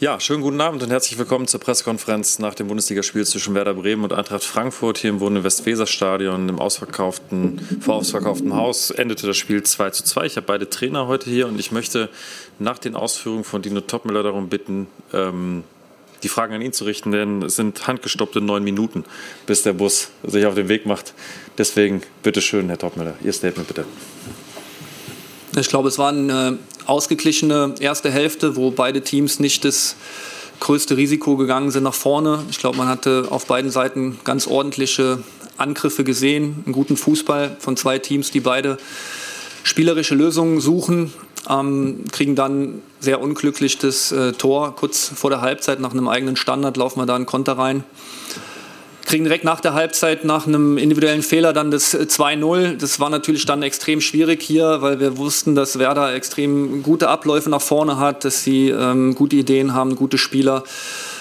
[0.00, 4.04] Ja, schönen guten Abend und herzlich willkommen zur Pressekonferenz nach dem Bundesligaspiel zwischen Werder Bremen
[4.04, 8.92] und Eintracht Frankfurt hier im Wohnen Westweser-Stadion im ausverkauften, vorausverkauften Haus.
[8.92, 10.26] Endete das Spiel 2 zu 2.
[10.26, 12.10] Ich habe beide Trainer heute hier und ich möchte
[12.60, 15.64] nach den Ausführungen von Dino Topmüller darum bitten, ähm,
[16.22, 19.04] die Fragen an ihn zu richten, denn es sind handgestoppte neun Minuten,
[19.46, 21.12] bis der Bus sich auf den Weg macht.
[21.58, 23.84] Deswegen bitteschön, Herr Topmüller, Ihr Statement bitte.
[25.58, 26.58] Ich glaube, es war eine
[26.88, 29.96] ausgeglichene erste Hälfte, wo beide Teams nicht das
[30.60, 32.44] größte Risiko gegangen sind nach vorne.
[32.50, 35.22] Ich glaube, man hatte auf beiden Seiten ganz ordentliche
[35.56, 38.78] Angriffe gesehen, einen guten Fußball von zwei Teams, die beide
[39.62, 41.12] spielerische Lösungen suchen,
[41.48, 46.36] ähm, kriegen dann sehr unglücklich das äh, Tor kurz vor der Halbzeit nach einem eigenen
[46.36, 47.84] Standard, laufen wir da einen Konter rein
[49.08, 52.76] kriegen direkt nach der Halbzeit nach einem individuellen Fehler dann das 2-0.
[52.76, 57.48] Das war natürlich dann extrem schwierig hier, weil wir wussten, dass Werder extrem gute Abläufe
[57.48, 60.62] nach vorne hat, dass sie ähm, gute Ideen haben, gute Spieler.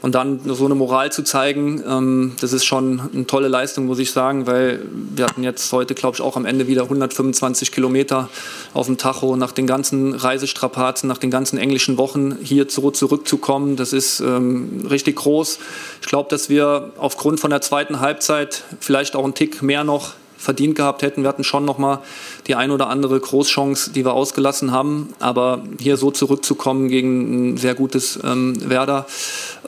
[0.00, 3.98] Und dann so eine Moral zu zeigen, ähm, das ist schon eine tolle Leistung, muss
[3.98, 8.28] ich sagen, weil wir hatten jetzt heute, glaube ich, auch am Ende wieder 125 Kilometer
[8.74, 9.36] auf dem Tacho.
[9.36, 14.86] Nach den ganzen Reisestrapazen, nach den ganzen englischen Wochen hier zurück, zurückzukommen, das ist ähm,
[14.88, 15.58] richtig groß.
[16.00, 20.14] Ich glaube, dass wir aufgrund von der zweiten Halbzeit vielleicht auch einen Tick mehr noch
[20.38, 21.22] verdient gehabt hätten.
[21.22, 22.00] Wir hatten schon noch mal
[22.46, 25.08] die ein oder andere Großchance, die wir ausgelassen haben.
[25.18, 29.06] Aber hier so zurückzukommen gegen ein sehr gutes ähm, Werder,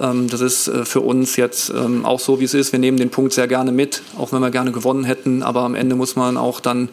[0.00, 2.72] ähm, das ist äh, für uns jetzt ähm, auch so, wie es ist.
[2.72, 5.42] Wir nehmen den Punkt sehr gerne mit, auch wenn wir gerne gewonnen hätten.
[5.42, 6.88] Aber am Ende muss man auch dann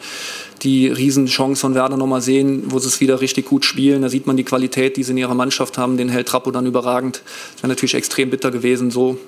[0.62, 4.02] die Riesenchance von Werder noch mal sehen, wo sie es wieder richtig gut spielen.
[4.02, 5.96] Da sieht man die Qualität, die sie in ihrer Mannschaft haben.
[5.96, 7.22] Den hält Trappo dann überragend.
[7.54, 8.90] Das wäre natürlich extrem bitter gewesen.
[8.90, 9.18] So,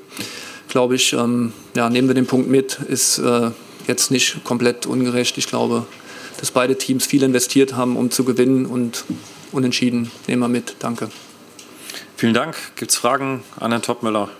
[0.68, 2.80] glaube ich, ähm, ja, nehmen wir den Punkt mit.
[2.88, 3.50] Ist äh,
[3.90, 5.36] jetzt nicht komplett ungerecht.
[5.36, 5.86] Ich glaube,
[6.38, 9.04] dass beide Teams viel investiert haben, um zu gewinnen und
[9.52, 10.76] unentschieden nehmen wir mit.
[10.78, 11.10] Danke.
[12.16, 12.56] Vielen Dank.
[12.76, 14.30] Gibt es Fragen an Herrn Topmüller?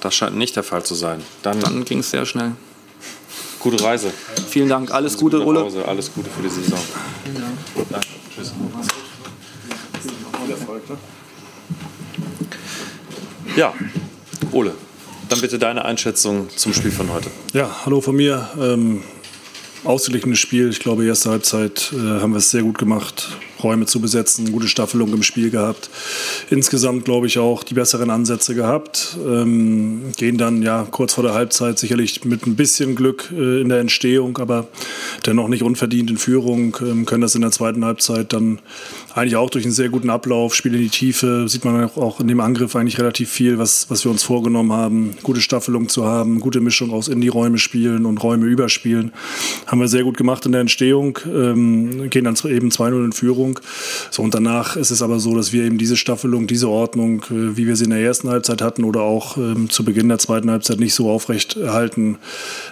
[0.00, 1.22] Das scheint nicht der Fall zu sein.
[1.42, 2.52] Dann, Dann ging es sehr schnell.
[3.58, 4.10] Gute Reise.
[4.48, 4.90] Vielen Dank.
[4.90, 5.60] Alles Gute, gut Ole.
[5.60, 5.86] Hause.
[5.86, 6.78] Alles Gute für die Saison.
[7.24, 7.90] Vielen Dank.
[7.90, 8.06] Danke.
[8.34, 8.54] Tschüss.
[13.56, 13.74] Ja,
[14.52, 14.74] Ole.
[15.30, 17.30] Dann bitte deine Einschätzung zum Spiel von heute.
[17.52, 18.50] Ja, hallo von mir.
[18.60, 19.04] Ähm,
[19.84, 20.68] ausgeglichenes Spiel.
[20.70, 23.28] Ich glaube, erste Halbzeit äh, haben wir es sehr gut gemacht.
[23.62, 25.90] Räume zu besetzen, gute Staffelung im Spiel gehabt.
[26.50, 29.16] Insgesamt glaube ich auch die besseren Ansätze gehabt.
[29.26, 33.68] Ähm, gehen dann ja kurz vor der Halbzeit sicherlich mit ein bisschen Glück äh, in
[33.68, 34.68] der Entstehung, aber
[35.26, 36.76] dennoch nicht unverdient in Führung.
[36.80, 38.58] Ähm, können das in der zweiten Halbzeit dann
[39.14, 42.28] eigentlich auch durch einen sehr guten Ablauf, Spiel in die Tiefe, sieht man auch in
[42.28, 45.16] dem Angriff eigentlich relativ viel, was, was wir uns vorgenommen haben.
[45.22, 49.12] Gute Staffelung zu haben, gute Mischung aus in die Räume spielen und Räume überspielen.
[49.66, 53.49] Haben wir sehr gut gemacht in der Entstehung, ähm, gehen dann eben 2-0 in Führung.
[53.50, 53.60] Staffelung.
[54.10, 57.56] So, und danach ist es aber so, dass wir eben diese Staffelung, diese Ordnung, äh,
[57.56, 60.50] wie wir sie in der ersten Halbzeit hatten oder auch ähm, zu Beginn der zweiten
[60.50, 62.18] Halbzeit nicht so aufrecht erhalten,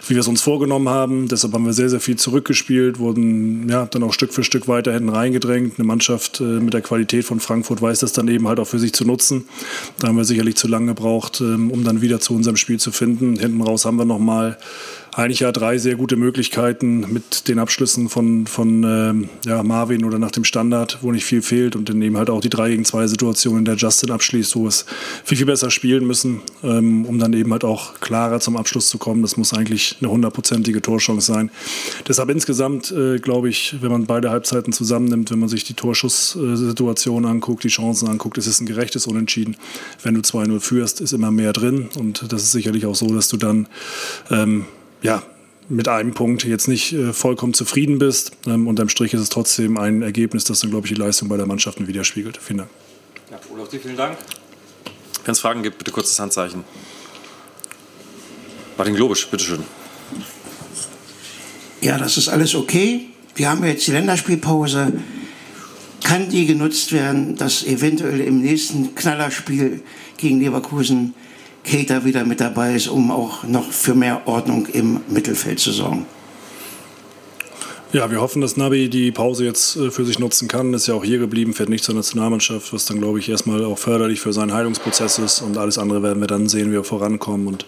[0.06, 1.28] wie wir es uns vorgenommen haben.
[1.28, 4.92] Deshalb haben wir sehr, sehr viel zurückgespielt, wurden ja dann auch Stück für Stück weiter
[4.92, 5.78] hinten reingedrängt.
[5.78, 8.78] Eine Mannschaft äh, mit der Qualität von Frankfurt weiß das dann eben halt auch für
[8.78, 9.44] sich zu nutzen.
[9.98, 12.92] Da haben wir sicherlich zu lange gebraucht, ähm, um dann wieder zu unserem Spiel zu
[12.92, 13.38] finden.
[13.38, 14.58] Hinten raus haben wir nochmal
[15.18, 20.20] eigentlich ja drei sehr gute Möglichkeiten mit den Abschlüssen von, von ähm, ja, Marvin oder
[20.20, 22.84] nach dem Standard, wo nicht viel fehlt und dann eben halt auch die 3 gegen
[22.84, 24.86] 2 Situation, in der Justin abschließt, wo es
[25.24, 28.98] viel, viel besser spielen müssen, ähm, um dann eben halt auch klarer zum Abschluss zu
[28.98, 29.22] kommen.
[29.22, 31.50] Das muss eigentlich eine hundertprozentige Torchance sein.
[32.06, 37.24] Deshalb insgesamt äh, glaube ich, wenn man beide Halbzeiten zusammennimmt, wenn man sich die Torschusssituation
[37.24, 39.56] anguckt, die Chancen anguckt, es ist ein gerechtes Unentschieden.
[40.00, 43.26] Wenn du 2-0 führst, ist immer mehr drin und das ist sicherlich auch so, dass
[43.26, 43.66] du dann
[44.30, 44.66] ähm,
[45.02, 45.22] ja,
[45.68, 48.32] mit einem Punkt jetzt nicht äh, vollkommen zufrieden bist.
[48.46, 51.36] Ähm, unterm Strich ist es trotzdem ein Ergebnis, das dann, glaube ich, die Leistung bei
[51.36, 52.38] der Mannschaft widerspiegelt.
[52.38, 52.70] Vielen Dank.
[53.30, 54.16] Ja, Olaf, vielen Dank.
[55.24, 56.64] Wenn es Fragen gibt, bitte kurzes Handzeichen.
[58.78, 59.62] Martin Globisch, bitteschön.
[61.80, 63.08] Ja, das ist alles okay.
[63.34, 64.92] Wir haben jetzt die Länderspielpause.
[66.02, 69.82] Kann die genutzt werden, dass eventuell im nächsten Knallerspiel
[70.16, 71.14] gegen Leverkusen
[71.68, 76.06] Keita wieder mit dabei ist, um auch noch für mehr Ordnung im Mittelfeld zu sorgen.
[77.92, 80.74] Ja, wir hoffen, dass Nabi die Pause jetzt äh, für sich nutzen kann.
[80.74, 83.78] Ist ja auch hier geblieben, fährt nicht zur Nationalmannschaft, was dann, glaube ich, erstmal auch
[83.78, 85.40] förderlich für seinen Heilungsprozess ist.
[85.40, 87.64] Und alles andere werden wir dann sehen, wie wir vorankommen und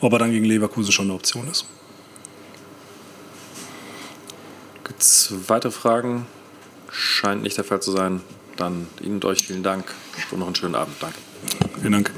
[0.00, 1.66] ob er dann gegen Leverkusen schon eine Option ist.
[4.84, 6.26] Gibt es weitere Fragen?
[6.92, 8.20] Scheint nicht der Fall zu sein.
[8.56, 9.92] Dann Ihnen und euch vielen Dank
[10.30, 10.94] und noch einen schönen Abend.
[11.00, 11.18] Danke.
[11.80, 12.12] Vielen Dank.